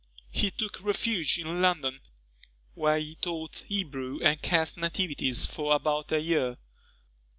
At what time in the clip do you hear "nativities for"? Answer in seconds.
4.75-5.75